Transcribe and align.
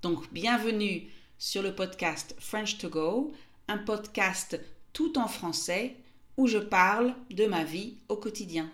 Donc, 0.00 0.32
bienvenue 0.32 1.08
sur 1.38 1.60
le 1.60 1.74
podcast 1.74 2.36
French 2.38 2.78
to 2.78 2.88
Go, 2.88 3.32
un 3.66 3.78
podcast 3.78 4.60
tout 4.92 5.18
en 5.18 5.26
français 5.26 5.96
où 6.36 6.46
je 6.46 6.58
parle 6.58 7.16
de 7.30 7.46
ma 7.46 7.64
vie 7.64 7.96
au 8.08 8.14
quotidien. 8.14 8.70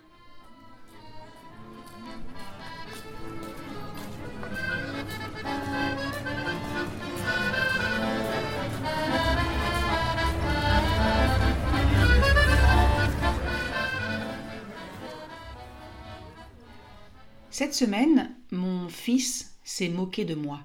Cette 17.49 17.73
semaine, 17.73 18.35
mon 18.51 18.89
fils 18.89 19.57
s'est 19.63 19.89
moqué 19.89 20.23
de 20.23 20.35
moi. 20.35 20.59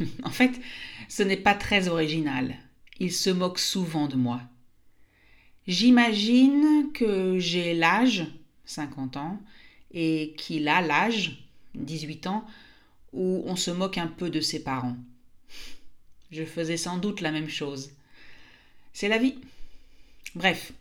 en 0.24 0.30
fait, 0.30 0.60
ce 1.08 1.22
n'est 1.22 1.36
pas 1.36 1.54
très 1.54 1.88
original. 1.88 2.56
Il 2.98 3.12
se 3.12 3.30
moque 3.30 3.58
souvent 3.58 4.06
de 4.06 4.16
moi. 4.16 4.40
J'imagine 5.66 6.90
que 6.92 7.38
j'ai 7.38 7.74
l'âge, 7.74 8.26
50 8.64 9.16
ans, 9.16 9.40
et 9.92 10.34
qu'il 10.36 10.68
a 10.68 10.80
l'âge, 10.80 11.46
18 11.74 12.26
ans, 12.26 12.44
où 13.12 13.42
on 13.46 13.56
se 13.56 13.70
moque 13.70 13.98
un 13.98 14.06
peu 14.06 14.30
de 14.30 14.40
ses 14.40 14.62
parents. 14.62 14.96
Je 16.30 16.44
faisais 16.44 16.76
sans 16.76 16.96
doute 16.96 17.20
la 17.20 17.30
même 17.30 17.48
chose. 17.48 17.90
C'est 18.92 19.08
la 19.08 19.18
vie. 19.18 19.36
Bref, 20.34 20.72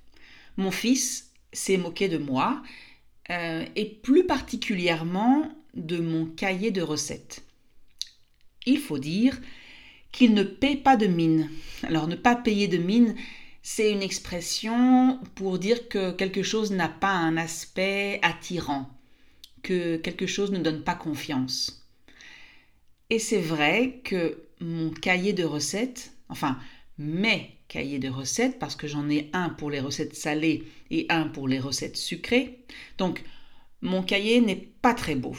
mon 0.57 0.71
fils 0.71 1.31
s'est 1.51 1.77
moqué 1.77 2.07
de 2.07 2.17
moi 2.17 2.63
euh, 3.29 3.65
et 3.75 3.85
plus 3.85 4.25
particulièrement 4.25 5.51
de 5.73 5.99
mon 5.99 6.25
cahier 6.25 6.71
de 6.71 6.81
recettes. 6.81 7.43
Il 8.65 8.79
faut 8.79 8.99
dire 8.99 9.39
qu'il 10.11 10.33
ne 10.33 10.43
paie 10.43 10.75
pas 10.75 10.97
de 10.97 11.07
mine. 11.07 11.49
Alors 11.83 12.07
ne 12.07 12.15
pas 12.15 12.35
payer 12.35 12.67
de 12.67 12.77
mine, 12.77 13.15
c'est 13.63 13.91
une 13.91 14.01
expression 14.01 15.19
pour 15.35 15.59
dire 15.59 15.87
que 15.87 16.11
quelque 16.11 16.43
chose 16.43 16.71
n'a 16.71 16.89
pas 16.89 17.13
un 17.13 17.37
aspect 17.37 18.19
attirant, 18.21 18.89
que 19.61 19.97
quelque 19.97 20.27
chose 20.27 20.51
ne 20.51 20.59
donne 20.59 20.83
pas 20.83 20.95
confiance. 20.95 21.87
Et 23.09 23.19
c'est 23.19 23.41
vrai 23.41 24.01
que 24.03 24.43
mon 24.59 24.89
cahier 24.89 25.33
de 25.33 25.43
recettes, 25.43 26.13
enfin 26.29 26.57
mes 26.97 27.57
cahiers 27.67 27.99
de 27.99 28.09
recettes, 28.09 28.59
parce 28.59 28.75
que 28.75 28.87
j'en 28.87 29.09
ai 29.09 29.29
un 29.33 29.49
pour 29.49 29.69
les 29.69 29.79
recettes 29.79 30.15
salées 30.15 30.63
et 30.89 31.05
un 31.09 31.27
pour 31.27 31.47
les 31.47 31.59
recettes 31.59 31.97
sucrées. 31.97 32.59
Donc, 32.97 33.23
mon 33.81 34.03
cahier 34.03 34.41
n'est 34.41 34.67
pas 34.81 34.93
très 34.93 35.15
beau. 35.15 35.35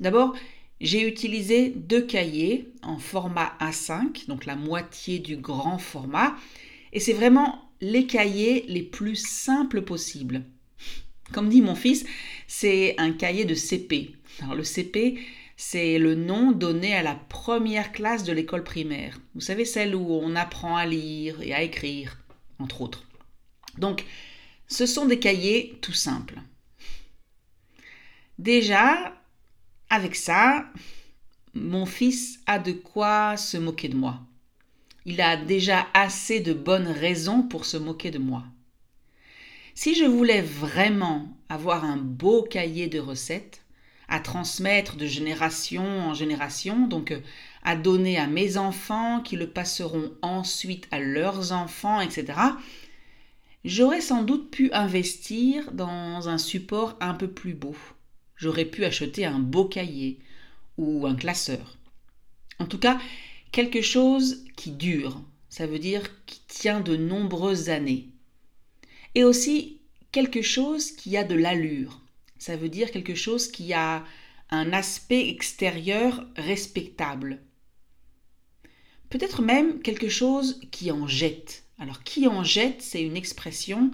D'abord, 0.00 0.34
j'ai 0.80 1.06
utilisé 1.06 1.70
deux 1.70 2.02
cahiers 2.02 2.68
en 2.82 2.98
format 2.98 3.52
A5, 3.60 4.26
donc 4.28 4.46
la 4.46 4.56
moitié 4.56 5.18
du 5.18 5.36
grand 5.36 5.78
format, 5.78 6.36
et 6.92 7.00
c'est 7.00 7.12
vraiment 7.12 7.70
les 7.80 8.06
cahiers 8.06 8.64
les 8.68 8.82
plus 8.82 9.16
simples 9.16 9.82
possibles. 9.82 10.42
Comme 11.32 11.48
dit 11.48 11.62
mon 11.62 11.74
fils, 11.74 12.06
c'est 12.46 12.94
un 12.98 13.12
cahier 13.12 13.44
de 13.44 13.54
CP. 13.54 14.12
Alors 14.40 14.54
le 14.54 14.64
CP, 14.64 15.18
c'est 15.56 15.98
le 15.98 16.14
nom 16.14 16.52
donné 16.52 16.94
à 16.94 17.02
la 17.02 17.16
première 17.16 17.92
classe 17.92 18.24
de 18.24 18.32
l'école 18.32 18.62
primaire. 18.62 19.20
Vous 19.34 19.40
savez, 19.40 19.64
celle 19.64 19.94
où 19.94 20.12
on 20.12 20.36
apprend 20.36 20.76
à 20.76 20.86
lire 20.86 21.42
et 21.42 21.52
à 21.52 21.62
écrire, 21.62 22.16
entre 22.60 22.80
autres. 22.80 23.04
Donc, 23.76 24.04
ce 24.68 24.86
sont 24.86 25.06
des 25.06 25.18
cahiers 25.18 25.76
tout 25.82 25.92
simples. 25.92 26.40
Déjà, 28.38 29.17
avec 29.90 30.14
ça, 30.14 30.66
mon 31.54 31.86
fils 31.86 32.40
a 32.46 32.58
de 32.58 32.72
quoi 32.72 33.36
se 33.36 33.56
moquer 33.56 33.88
de 33.88 33.96
moi. 33.96 34.20
Il 35.06 35.20
a 35.20 35.36
déjà 35.36 35.86
assez 35.94 36.40
de 36.40 36.52
bonnes 36.52 36.88
raisons 36.88 37.42
pour 37.42 37.64
se 37.64 37.76
moquer 37.76 38.10
de 38.10 38.18
moi. 38.18 38.44
Si 39.74 39.94
je 39.94 40.04
voulais 40.04 40.42
vraiment 40.42 41.28
avoir 41.48 41.84
un 41.84 41.96
beau 41.96 42.42
cahier 42.42 42.88
de 42.88 42.98
recettes, 42.98 43.62
à 44.08 44.20
transmettre 44.20 44.96
de 44.96 45.06
génération 45.06 45.84
en 45.84 46.14
génération, 46.14 46.86
donc 46.86 47.12
euh, 47.12 47.20
à 47.62 47.76
donner 47.76 48.18
à 48.18 48.26
mes 48.26 48.56
enfants 48.56 49.20
qui 49.20 49.36
le 49.36 49.50
passeront 49.50 50.12
ensuite 50.22 50.88
à 50.90 50.98
leurs 50.98 51.52
enfants, 51.52 52.00
etc., 52.00 52.38
j'aurais 53.64 54.00
sans 54.00 54.22
doute 54.22 54.50
pu 54.50 54.72
investir 54.72 55.70
dans 55.72 56.28
un 56.28 56.38
support 56.38 56.96
un 57.00 57.14
peu 57.14 57.28
plus 57.28 57.54
beau. 57.54 57.76
J'aurais 58.38 58.64
pu 58.64 58.84
acheter 58.84 59.26
un 59.26 59.38
beau 59.38 59.64
cahier 59.64 60.18
ou 60.78 61.06
un 61.06 61.16
classeur. 61.16 61.76
En 62.58 62.66
tout 62.66 62.78
cas, 62.78 62.98
quelque 63.52 63.82
chose 63.82 64.44
qui 64.56 64.70
dure, 64.70 65.20
ça 65.48 65.66
veut 65.66 65.78
dire 65.78 66.02
qui 66.26 66.40
tient 66.46 66.80
de 66.80 66.96
nombreuses 66.96 67.68
années. 67.68 68.06
Et 69.14 69.24
aussi 69.24 69.80
quelque 70.12 70.42
chose 70.42 70.92
qui 70.92 71.16
a 71.16 71.24
de 71.24 71.34
l'allure, 71.34 72.00
ça 72.38 72.56
veut 72.56 72.68
dire 72.68 72.92
quelque 72.92 73.16
chose 73.16 73.48
qui 73.48 73.72
a 73.72 74.04
un 74.50 74.72
aspect 74.72 75.28
extérieur 75.28 76.24
respectable. 76.36 77.40
Peut-être 79.10 79.42
même 79.42 79.80
quelque 79.80 80.08
chose 80.08 80.60
qui 80.70 80.90
en 80.92 81.06
jette. 81.06 81.64
Alors 81.78 82.02
qui 82.02 82.26
en 82.26 82.44
jette, 82.44 82.82
c'est 82.82 83.02
une 83.02 83.16
expression 83.16 83.90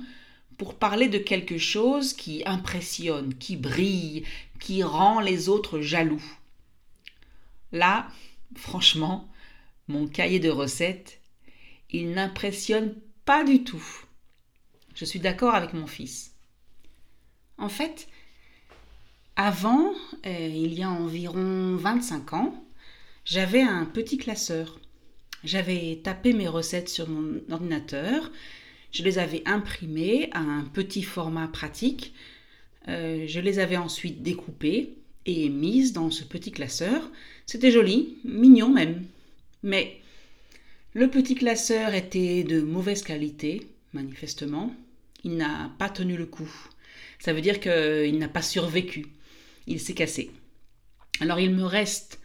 pour 0.59 0.75
parler 0.75 1.09
de 1.09 1.19
quelque 1.19 1.59
chose 1.59 2.13
qui 2.13 2.43
impressionne, 2.47 3.35
qui 3.35 3.57
brille, 3.57 4.25
qui 4.61 4.83
rend 4.83 5.21
les 5.21 5.49
autres 5.49 5.81
jaloux. 5.81 6.23
Là, 7.73 8.09
franchement, 8.57 9.29
mon 9.89 10.07
cahier 10.07 10.41
de 10.41 10.51
recettes, 10.51 11.21
il 11.91 12.13
n'impressionne 12.13 12.95
pas 13.25 13.45
du 13.45 13.65
tout. 13.65 13.85
Je 14.95 15.05
suis 15.05 15.19
d'accord 15.19 15.55
avec 15.55 15.73
mon 15.73 15.87
fils. 15.87 16.35
En 17.59 17.69
fait, 17.69 18.09
avant, 19.37 19.93
euh, 20.27 20.49
il 20.49 20.75
y 20.75 20.83
a 20.83 20.91
environ 20.91 21.77
25 21.77 22.33
ans, 22.35 22.65
j'avais 23.25 23.63
un 23.63 23.85
petit 23.85 24.19
classeur. 24.19 24.79
J'avais 25.43 26.01
tapé 26.03 26.33
mes 26.33 26.49
recettes 26.49 26.89
sur 26.89 27.09
mon 27.09 27.41
ordinateur, 27.51 28.31
je 28.94 29.03
les 29.03 29.19
avais 29.19 29.43
imprimées 29.44 30.31
à 30.32 30.41
un 30.41 30.65
petit 30.65 31.03
format 31.03 31.49
pratique, 31.49 32.15
euh, 32.88 33.27
je 33.27 33.41
les 33.41 33.59
avais 33.59 33.77
ensuite 33.77 34.22
découpées 34.22 34.94
et 35.27 35.50
mises 35.50 35.93
dans 35.93 36.10
ce 36.10 36.25
petit 36.25 36.53
classeur. 36.53 37.10
C'était 37.44 37.71
joli, 37.71 38.17
mignon 38.25 38.70
même. 38.70 39.05
Mais 39.62 40.00
le 40.94 41.11
petit 41.11 41.35
classeur 41.35 41.93
était 41.93 42.44
de 42.44 42.62
mauvaise 42.62 43.02
qualité, 43.02 43.67
manifestement. 43.93 44.75
Il 45.25 45.37
n'a 45.37 45.70
pas 45.79 45.90
tenu 45.90 46.17
le 46.17 46.26
coup. 46.26 46.50
Ça 47.19 47.35
veut 47.35 47.43
dire 47.43 47.61
qu'il 47.61 48.19
n'a 48.19 48.29
pas 48.29 48.43
survécu 48.43 49.06
il 49.67 49.81
s'est 49.81 49.94
cassé. 49.94 50.31
Alors 51.20 51.40
il 51.40 51.55
me 51.55 51.64
reste 51.64 52.20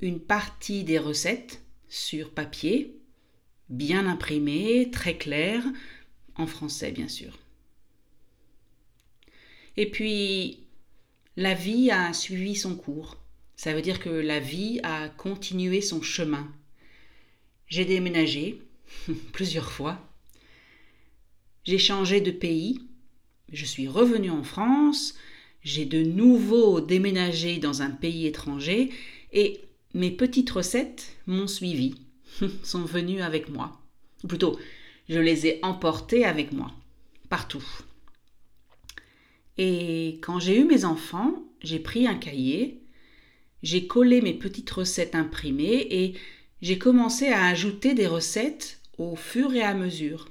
une 0.00 0.20
partie 0.20 0.84
des 0.84 0.98
recettes 0.98 1.62
sur 1.88 2.30
papier, 2.30 2.96
bien 3.68 4.06
imprimées, 4.06 4.90
très 4.90 5.16
claires, 5.16 5.64
en 6.36 6.46
français 6.46 6.92
bien 6.92 7.08
sûr. 7.08 7.38
Et 9.76 9.90
puis, 9.90 10.60
la 11.36 11.54
vie 11.54 11.90
a 11.90 12.12
suivi 12.12 12.54
son 12.54 12.76
cours. 12.76 13.16
Ça 13.56 13.72
veut 13.72 13.82
dire 13.82 14.00
que 14.00 14.08
la 14.08 14.40
vie 14.40 14.80
a 14.82 15.08
continué 15.08 15.80
son 15.80 16.02
chemin. 16.02 16.48
J'ai 17.66 17.84
déménagé 17.84 18.60
plusieurs 19.32 19.72
fois. 19.72 20.00
J'ai 21.64 21.78
changé 21.78 22.20
de 22.20 22.30
pays. 22.30 22.80
Je 23.52 23.64
suis 23.64 23.88
revenue 23.88 24.30
en 24.30 24.44
France. 24.44 25.14
J'ai 25.62 25.86
de 25.86 26.02
nouveau 26.02 26.80
déménagé 26.80 27.58
dans 27.58 27.82
un 27.82 27.90
pays 27.90 28.26
étranger 28.26 28.90
et 29.32 29.60
mes 29.94 30.10
petites 30.10 30.50
recettes 30.50 31.16
m'ont 31.26 31.46
suivi, 31.46 31.94
sont 32.62 32.84
venues 32.84 33.22
avec 33.22 33.48
moi. 33.48 33.80
Ou 34.22 34.26
plutôt, 34.26 34.58
je 35.08 35.18
les 35.18 35.46
ai 35.46 35.60
emportées 35.62 36.24
avec 36.24 36.52
moi, 36.52 36.70
partout. 37.28 37.64
Et 39.58 40.18
quand 40.22 40.40
j'ai 40.40 40.58
eu 40.58 40.64
mes 40.64 40.84
enfants, 40.84 41.34
j'ai 41.62 41.78
pris 41.78 42.06
un 42.06 42.16
cahier, 42.16 42.80
j'ai 43.62 43.86
collé 43.86 44.20
mes 44.20 44.34
petites 44.34 44.70
recettes 44.70 45.14
imprimées 45.14 45.86
et 45.90 46.14
j'ai 46.62 46.78
commencé 46.78 47.28
à 47.28 47.46
ajouter 47.46 47.94
des 47.94 48.06
recettes 48.06 48.80
au 48.98 49.16
fur 49.16 49.54
et 49.54 49.62
à 49.62 49.74
mesure. 49.74 50.30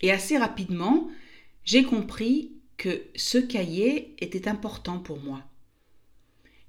Et 0.00 0.10
assez 0.10 0.36
rapidement, 0.36 1.08
j'ai 1.64 1.84
compris 1.84 2.52
que 2.76 3.02
ce 3.14 3.38
cahier 3.38 4.14
était 4.18 4.48
important 4.48 4.98
pour 4.98 5.20
moi. 5.20 5.42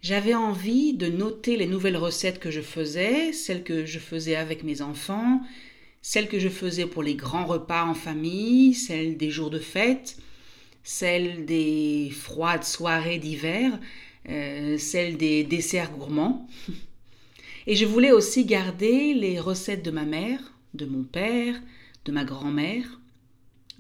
J'avais 0.02 0.36
envie 0.36 0.94
de 0.94 1.08
noter 1.08 1.58
les 1.58 1.66
nouvelles 1.66 1.98
recettes 1.98 2.40
que 2.40 2.52
je 2.52 2.62
faisais, 2.62 3.34
celles 3.34 3.64
que 3.64 3.86
je 3.86 4.00
faisais 4.00 4.36
avec 4.36 4.64
mes 4.64 4.82
enfants, 4.82 5.42
celles 6.08 6.30
que 6.30 6.38
je 6.38 6.50
faisais 6.50 6.86
pour 6.86 7.02
les 7.02 7.16
grands 7.16 7.48
repas 7.48 7.84
en 7.84 7.96
famille, 7.96 8.76
celles 8.76 9.18
des 9.18 9.32
jours 9.32 9.50
de 9.50 9.58
fête, 9.58 10.18
celles 10.84 11.48
des 11.48 12.12
froides 12.12 12.64
soirées 12.64 13.18
d'hiver, 13.18 13.80
euh, 14.30 14.78
celles 14.78 15.18
des 15.18 15.44
desserts 15.44 15.90
gourmands. 15.90 16.48
Et 17.66 17.76
je 17.76 17.88
voulais 17.88 18.12
aussi 18.12 18.46
garder 18.46 19.16
les 19.16 19.40
recettes 19.40 19.84
de 19.84 19.90
ma 19.90 20.06
mère, 20.06 20.54
de 20.76 20.86
mon 20.86 21.02
père, 21.02 21.60
de 22.06 22.12
ma 22.12 22.24
grand-mère. 22.24 23.00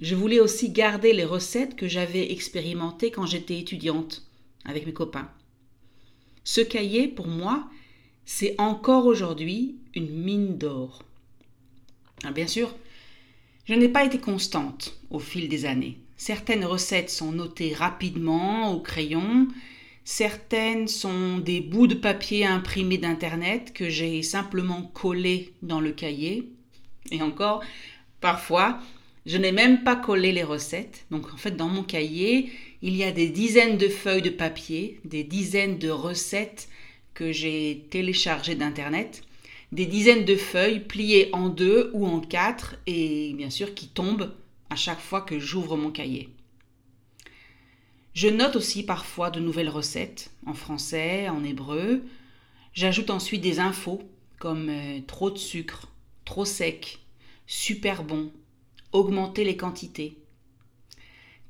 Je 0.01 0.15
voulais 0.15 0.39
aussi 0.39 0.71
garder 0.71 1.13
les 1.13 1.25
recettes 1.25 1.75
que 1.75 1.87
j'avais 1.87 2.31
expérimentées 2.31 3.11
quand 3.11 3.27
j'étais 3.27 3.59
étudiante 3.59 4.25
avec 4.65 4.87
mes 4.87 4.93
copains. 4.93 5.29
Ce 6.43 6.61
cahier, 6.61 7.07
pour 7.07 7.27
moi, 7.27 7.69
c'est 8.25 8.55
encore 8.57 9.05
aujourd'hui 9.05 9.75
une 9.93 10.09
mine 10.09 10.57
d'or. 10.57 11.03
Bien 12.33 12.47
sûr, 12.47 12.73
je 13.65 13.73
n'ai 13.73 13.89
pas 13.89 14.05
été 14.05 14.19
constante 14.19 14.97
au 15.09 15.19
fil 15.19 15.49
des 15.49 15.65
années. 15.65 15.97
Certaines 16.17 16.65
recettes 16.65 17.09
sont 17.09 17.31
notées 17.31 17.73
rapidement 17.73 18.71
au 18.73 18.79
crayon, 18.79 19.47
certaines 20.05 20.87
sont 20.87 21.39
des 21.39 21.61
bouts 21.61 21.87
de 21.87 21.95
papier 21.95 22.45
imprimés 22.45 22.97
d'Internet 22.97 23.73
que 23.73 23.89
j'ai 23.89 24.23
simplement 24.23 24.83
collés 24.93 25.53
dans 25.61 25.81
le 25.81 25.91
cahier. 25.91 26.49
Et 27.11 27.21
encore, 27.21 27.63
parfois, 28.21 28.79
je 29.25 29.37
n'ai 29.37 29.51
même 29.51 29.83
pas 29.83 29.95
collé 29.95 30.31
les 30.31 30.43
recettes. 30.43 31.05
Donc 31.11 31.33
en 31.33 31.37
fait, 31.37 31.57
dans 31.57 31.67
mon 31.67 31.83
cahier, 31.83 32.51
il 32.81 32.95
y 32.95 33.03
a 33.03 33.11
des 33.11 33.29
dizaines 33.29 33.77
de 33.77 33.89
feuilles 33.89 34.21
de 34.21 34.29
papier, 34.29 34.99
des 35.03 35.23
dizaines 35.23 35.77
de 35.77 35.89
recettes 35.89 36.69
que 37.13 37.31
j'ai 37.31 37.85
téléchargées 37.89 38.55
d'Internet, 38.55 39.23
des 39.75 39.85
dizaines 39.85 40.23
de 40.23 40.37
feuilles 40.37 40.79
pliées 40.79 41.29
en 41.33 41.49
deux 41.49 41.91
ou 41.93 42.07
en 42.07 42.21
quatre 42.21 42.77
et 42.87 43.33
bien 43.33 43.49
sûr 43.49 43.73
qui 43.73 43.89
tombent 43.89 44.33
à 44.69 44.77
chaque 44.77 45.01
fois 45.01 45.19
que 45.19 45.37
j'ouvre 45.37 45.75
mon 45.75 45.91
cahier. 45.91 46.29
Je 48.13 48.29
note 48.29 48.55
aussi 48.55 48.83
parfois 48.83 49.29
de 49.31 49.41
nouvelles 49.41 49.67
recettes 49.67 50.31
en 50.45 50.53
français, 50.53 51.27
en 51.27 51.43
hébreu. 51.43 52.03
J'ajoute 52.73 53.09
ensuite 53.09 53.41
des 53.41 53.59
infos 53.59 54.01
comme 54.39 54.69
euh, 54.69 55.01
trop 55.07 55.29
de 55.29 55.37
sucre, 55.37 55.89
trop 56.23 56.45
sec, 56.45 56.99
super 57.45 58.05
bon, 58.05 58.31
augmenter 58.93 59.43
les 59.43 59.57
quantités. 59.57 60.15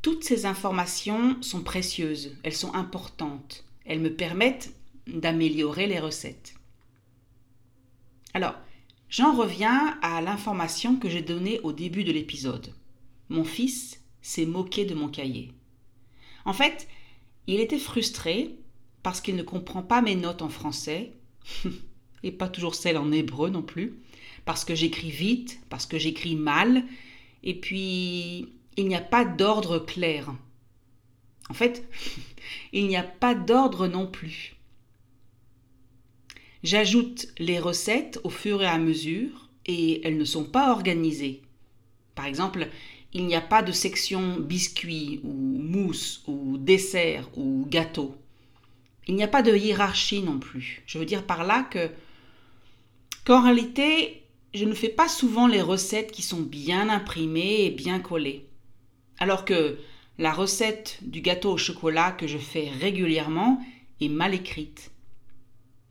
Toutes 0.02 0.24
ces 0.24 0.48
informations 0.48 1.40
sont 1.44 1.62
précieuses, 1.62 2.36
elles 2.42 2.54
sont 2.54 2.74
importantes, 2.74 3.66
elles 3.86 4.00
me 4.00 4.14
permettent 4.14 4.74
d'améliorer 5.06 5.86
les 5.86 6.00
recettes. 6.00 6.55
Alors, 8.36 8.56
j'en 9.08 9.34
reviens 9.34 9.98
à 10.02 10.20
l'information 10.20 10.98
que 10.98 11.10
j'ai 11.10 11.22
donnée 11.22 11.62
au 11.62 11.72
début 11.72 12.04
de 12.04 12.12
l'épisode. 12.12 12.74
Mon 13.30 13.46
fils 13.46 14.02
s'est 14.22 14.46
moqué 14.46 14.84
de 14.84 14.94
mon 14.94 15.08
cahier. 15.08 15.54
En 16.44 16.52
fait, 16.52 16.90
il 17.48 17.62
était 17.62 17.80
frustré 17.80 18.58
parce 19.04 19.22
qu'il 19.22 19.38
ne 19.38 19.42
comprend 19.42 19.84
pas 19.84 20.02
mes 20.02 20.18
notes 20.18 20.42
en 20.42 20.50
français, 20.50 21.14
et 22.24 22.34
pas 22.34 22.50
toujours 22.50 22.76
celles 22.76 22.98
en 22.98 23.14
hébreu 23.14 23.50
non 23.50 23.62
plus, 23.62 24.02
parce 24.44 24.66
que 24.66 24.76
j'écris 24.76 25.12
vite, 25.12 25.62
parce 25.70 25.86
que 25.86 25.98
j'écris 25.98 26.36
mal, 26.36 26.84
et 27.42 27.58
puis 27.58 28.50
il 28.76 28.90
n'y 28.90 28.96
a 28.96 29.02
pas 29.02 29.24
d'ordre 29.24 29.80
clair. 29.80 30.36
En 31.50 31.54
fait, 31.54 31.88
il 32.74 32.88
n'y 32.88 32.98
a 32.98 33.04
pas 33.04 33.34
d'ordre 33.34 33.88
non 33.88 34.08
plus. 34.08 34.55
J'ajoute 36.66 37.28
les 37.38 37.60
recettes 37.60 38.20
au 38.24 38.32
fur 38.32 38.64
et 38.64 38.66
à 38.66 38.80
mesure 38.80 39.50
et 39.68 40.02
elles 40.04 40.18
ne 40.18 40.26
sont 40.26 40.46
pas 40.46 40.72
organisées. 40.72 41.44
Par 42.16 42.26
exemple, 42.26 42.70
il 43.14 43.28
n'y 43.28 43.36
a 43.36 43.42
pas 43.42 43.62
de 43.62 43.72
section 43.72 44.38
biscuit 44.40 45.20
ou 45.24 45.32
mousse 45.32 46.24
ou 46.26 46.58
dessert 46.58 47.30
ou 47.38 47.68
gâteau. 47.70 48.16
Il 49.08 49.14
n'y 49.14 49.22
a 49.22 49.28
pas 49.28 49.44
de 49.44 49.56
hiérarchie 49.56 50.24
non 50.24 50.40
plus. 50.40 50.82
Je 50.88 50.98
veux 50.98 51.06
dire 51.06 51.28
par 51.28 51.44
là 51.44 51.68
que 51.70 51.92
qu'en 53.26 53.44
réalité, 53.44 54.24
je 54.56 54.66
ne 54.66 54.74
fais 54.74 54.90
pas 54.90 55.08
souvent 55.08 55.46
les 55.46 55.62
recettes 55.62 56.12
qui 56.12 56.24
sont 56.24 56.42
bien 56.42 56.90
imprimées 56.90 57.66
et 57.66 57.70
bien 57.70 58.00
collées. 58.00 58.44
Alors 59.20 59.46
que 59.46 59.78
la 60.18 60.34
recette 60.34 60.98
du 61.04 61.22
gâteau 61.22 61.52
au 61.52 61.58
chocolat 61.58 62.12
que 62.12 62.26
je 62.26 62.40
fais 62.40 62.72
régulièrement 62.82 63.64
est 64.02 64.10
mal 64.10 64.34
écrite. 64.34 64.90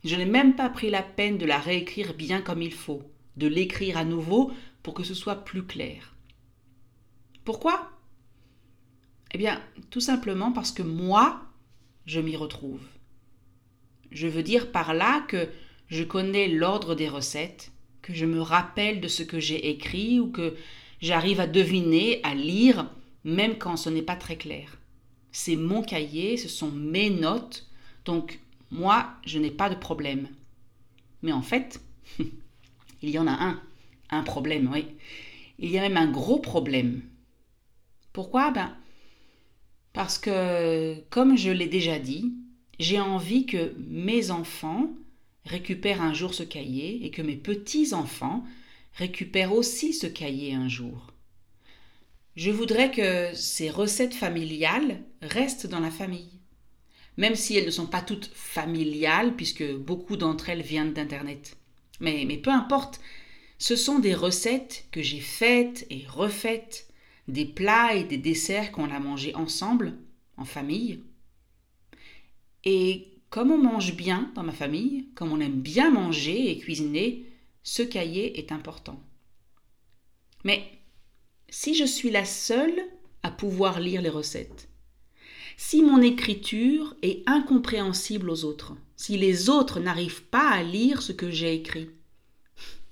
Je 0.05 0.17
n'ai 0.17 0.27
même 0.27 0.55
pas 0.55 0.69
pris 0.69 0.91
la 0.91 1.03
peine 1.03 1.39
de 1.39 1.47
la 1.47 1.59
réécrire 1.59 2.15
bien 2.15 2.43
comme 2.43 2.61
il 2.61 2.75
faut, 2.75 3.03
de 3.37 3.47
l'écrire 3.47 3.97
à 3.97 4.05
nouveau 4.05 4.53
pour 4.83 4.93
que 4.93 5.03
ce 5.03 5.15
soit 5.15 5.45
plus 5.45 5.65
clair. 5.65 6.15
Pourquoi? 7.45 7.91
Eh 9.33 9.39
bien, 9.39 9.61
tout 9.91 10.01
simplement 10.01 10.53
parce 10.53 10.73
que 10.73 10.83
moi, 10.83 11.43
je 12.07 12.21
m'y 12.21 12.37
retrouve. 12.37 12.83
Je 14.11 14.29
veux 14.29 14.43
dire 14.43 14.71
par 14.71 14.95
là 14.95 15.25
que 15.27 15.49
je 15.89 16.05
connais 16.05 16.49
l'ordre 16.49 16.95
des 16.95 17.09
recettes, 17.09 17.73
que 18.03 18.15
je 18.15 18.27
me 18.27 18.41
rappelle 18.41 19.01
de 19.01 19.09
ce 19.09 19.23
que 19.23 19.41
j'ai 19.41 19.71
écrit 19.71 20.21
ou 20.21 20.31
que 20.31 20.55
j'arrive 21.01 21.41
à 21.41 21.47
deviner, 21.47 22.21
à 22.23 22.35
lire 22.35 22.91
même 23.25 23.57
quand 23.57 23.77
ce 23.77 23.89
n'est 23.89 24.03
pas 24.03 24.17
très 24.17 24.37
clair. 24.37 24.77
C'est 25.33 25.57
mon 25.57 25.83
cahier, 25.83 26.37
ce 26.37 26.49
sont 26.49 26.71
mes 26.71 27.11
notes, 27.11 27.67
donc 28.05 28.39
moi, 28.71 29.15
je 29.25 29.39
n'ai 29.39 29.51
pas 29.51 29.71
de 29.71 29.75
problème. 29.75 30.29
Mais 31.23 31.33
en 31.33 31.43
fait, 31.43 31.81
il 33.03 33.11
y 33.11 33.19
en 33.19 33.27
a 33.27 33.33
un, 33.33 33.63
un 34.11 34.23
problème, 34.23 34.71
oui. 34.73 34.87
Il 35.59 35.71
y 35.71 35.79
a 35.79 35.83
même 35.83 35.97
un 35.97 36.11
gros 36.11 36.39
problème. 36.39 37.03
Pourquoi? 38.13 38.51
Ben, 38.51 38.77
parce 39.93 40.19
que, 40.19 40.97
comme 41.11 41.37
je 41.37 41.51
l'ai 41.51 41.69
déjà 41.69 41.99
dit, 41.99 42.35
j'ai 42.79 43.01
envie 43.01 43.47
que 43.47 43.75
mes 43.79 44.31
enfants 44.31 44.91
récupèrent 45.45 46.03
un 46.03 46.15
jour 46.15 46.35
ce 46.35 46.43
cahier 46.43 47.05
et 47.05 47.11
que 47.11 47.23
mes 47.23 47.37
petits-enfants 47.37 48.45
récupèrent 48.95 49.53
aussi 49.53 49.93
ce 49.93 50.07
cahier 50.07 50.55
un 50.55 50.69
jour. 50.69 51.13
Je 52.37 52.51
voudrais 52.51 52.91
que 52.91 53.33
ces 53.35 53.71
recettes 53.71 54.15
familiales 54.15 55.03
restent 55.23 55.69
dans 55.69 55.81
la 55.81 55.91
famille. 55.91 56.41
Même 57.17 57.37
si 57.37 57.57
elles 57.57 57.67
ne 57.67 57.71
sont 57.71 57.87
pas 57.87 58.03
toutes 58.03 58.31
familiales, 58.35 59.37
puisque 59.37 59.65
beaucoup 59.75 60.17
d'entre 60.17 60.49
elles 60.49 60.63
viennent 60.63 60.93
d'Internet. 60.93 61.57
Mais, 62.01 62.27
peu 62.39 62.51
importe, 62.51 63.01
ce 63.59 63.77
sont 63.77 63.99
des 63.99 64.15
recettes 64.15 64.87
que 64.91 65.03
j'ai 65.03 65.21
faites 65.21 65.87
et 65.91 66.05
refaites, 66.09 66.89
des 67.29 67.47
plats 67.47 67.95
et 67.95 68.05
des 68.05 68.19
desserts 68.19 68.73
qu'on 68.73 68.91
a 68.91 68.99
mangés 68.99 69.35
ensemble, 69.35 69.97
en 70.37 70.45
famille. 70.45 71.01
Et 72.65 73.09
comme 73.31 73.51
on 73.51 73.59
mange 73.59 73.95
bien 73.95 74.31
dans 74.35 74.43
ma 74.43 74.53
famille, 74.53 75.09
comme 75.15 75.33
on 75.33 75.41
aime 75.41 75.61
bien 75.61 75.91
manger 75.91 76.51
et 76.51 76.59
cuisiner, 76.59 77.27
ce 77.63 77.83
cahier 77.83 78.39
est 78.39 78.53
important. 78.53 79.01
Mais 80.45 80.63
si 81.49 81.75
je 81.75 81.85
suis 81.85 82.11
la 82.11 82.25
seule 82.25 82.79
à 83.23 83.31
pouvoir 83.31 83.81
lire 83.81 84.03
les 84.03 84.11
recettes, 84.11 84.69
si 85.57 85.83
mon 85.83 86.01
écriture 86.03 86.97
est 87.03 87.23
incompréhensible 87.27 88.31
aux 88.31 88.45
autres, 88.45 88.77
si 88.97 89.17
les 89.17 89.49
autres 89.49 89.81
n'arrivent 89.81 90.25
pas 90.25 90.51
à 90.51 90.63
lire 90.63 91.03
ce 91.03 91.13
que 91.13 91.31
j'ai 91.31 91.55
écrit, 91.55 91.91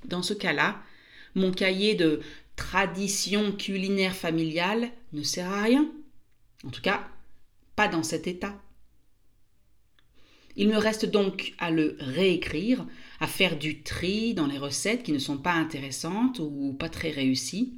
dans 0.05 0.23
ce 0.23 0.35
cas-là, 0.35 0.83
mon 1.35 1.53
cahier 1.53 1.95
de 1.95 2.21
tradition 2.57 3.53
culinaire 3.53 4.15
familiale 4.15 4.91
ne 5.13 5.23
sert 5.23 5.51
à 5.51 5.63
rien. 5.63 5.91
En 6.65 6.71
tout 6.71 6.83
cas, 6.83 7.09
pas 7.77 7.89
dans 7.89 8.03
cet 8.03 8.27
état. 8.27 8.61
Il 10.57 10.69
me 10.69 10.77
reste 10.77 11.07
donc 11.07 11.55
à 11.59 11.71
le 11.71 11.97
réécrire, 11.99 12.87
à 13.21 13.27
faire 13.27 13.59
du 13.59 13.83
tri 13.83 14.35
dans 14.35 14.47
les 14.47 14.59
recettes 14.59 15.03
qui 15.03 15.13
ne 15.13 15.19
sont 15.19 15.39
pas 15.39 15.55
intéressantes 15.55 16.41
ou 16.41 16.77
pas 16.79 16.91
très 16.91 17.11
réussies, 17.11 17.73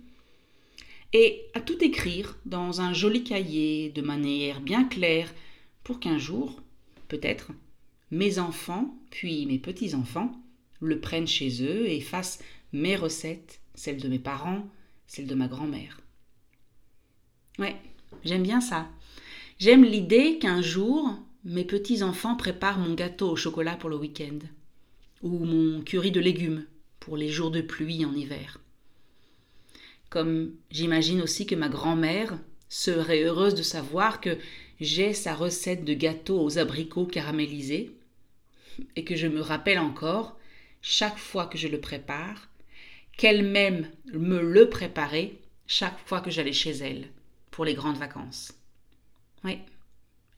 et 1.15 1.47
à 1.55 1.61
tout 1.61 1.83
écrire 1.83 2.37
dans 2.45 2.81
un 2.81 2.93
joli 2.93 3.23
cahier 3.23 3.89
de 3.91 4.03
manière 4.03 4.61
bien 4.61 4.85
claire 4.85 5.33
pour 5.85 6.01
qu'un 6.01 6.19
jour, 6.19 6.61
peut-être, 7.09 7.53
mes 8.11 8.41
enfants, 8.41 8.99
puis 9.11 9.47
mes 9.47 9.61
petits-enfants, 9.61 10.33
le 10.81 11.01
prennent 11.01 11.29
chez 11.29 11.63
eux 11.63 11.89
et 11.89 12.01
fassent 12.01 12.41
mes 12.73 12.97
recettes, 12.97 13.61
celles 13.77 14.03
de 14.03 14.09
mes 14.09 14.19
parents, 14.19 14.69
celles 15.07 15.29
de 15.29 15.37
ma 15.37 15.47
grand-mère. 15.47 16.01
Ouais, 17.61 17.77
j'aime 18.25 18.43
bien 18.43 18.61
ça. 18.61 18.89
J'aime 19.61 19.85
l'idée 19.85 20.39
qu'un 20.41 20.63
jour, 20.63 21.17
mes 21.45 21.65
petits-enfants 21.65 22.35
préparent 22.35 22.81
mon 22.81 22.95
gâteau 22.95 23.31
au 23.31 23.37
chocolat 23.37 23.77
pour 23.77 23.89
le 23.89 23.97
week-end, 23.97 24.41
ou 25.23 25.45
mon 25.45 25.81
curry 25.83 26.11
de 26.11 26.21
légumes 26.21 26.67
pour 26.99 27.17
les 27.17 27.29
jours 27.29 27.53
de 27.53 27.61
pluie 27.61 28.05
en 28.05 28.15
hiver. 28.15 28.59
Comme 30.15 30.55
j'imagine 30.71 31.23
aussi 31.23 31.45
que 31.45 31.57
ma 31.57 31.69
grand-mère 31.69 32.39
serait 32.69 33.25
heureuse 33.25 33.57
de 33.57 33.65
savoir 33.65 34.21
que 34.21 34.39
j'ai 34.81 35.13
sa 35.13 35.35
recette 35.35 35.85
de 35.85 35.93
gâteau 35.93 36.41
aux 36.41 36.57
abricots 36.57 37.05
caramélisés, 37.05 37.91
et 38.95 39.03
que 39.03 39.17
je 39.17 39.27
me 39.27 39.41
rappelle 39.41 39.81
encore, 39.81 40.39
chaque 40.83 41.19
fois 41.19 41.47
que 41.47 41.59
je 41.59 41.67
le 41.67 41.81
prépare, 41.81 42.49
qu'elle-même 43.17 43.91
me 44.13 44.41
le 44.41 44.71
préparait 44.71 45.33
chaque 45.67 45.99
fois 46.07 46.21
que 46.21 46.31
j'allais 46.31 46.53
chez 46.53 46.71
elle 46.71 47.09
pour 47.51 47.65
les 47.65 47.75
grandes 47.75 47.99
vacances. 47.99 48.55
Oui, 49.43 49.59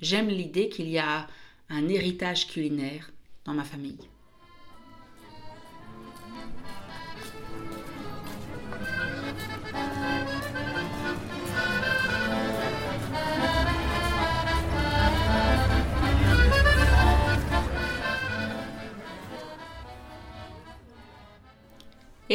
j'aime 0.00 0.28
l'idée 0.28 0.70
qu'il 0.70 0.88
y 0.88 0.96
a 0.96 1.26
un 1.68 1.86
héritage 1.90 2.48
culinaire 2.48 3.10
dans 3.44 3.52
ma 3.52 3.64
famille. 3.64 4.08